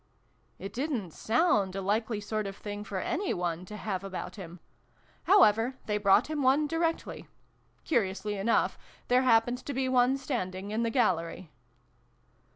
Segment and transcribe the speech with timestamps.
[0.65, 4.59] "It didn't sound a likely sort of thing for any one to have about him;
[5.25, 7.27] however, they brought him one directly:
[7.83, 8.79] curiously enough,
[9.09, 11.51] there hap pened to be one standing in the gallery.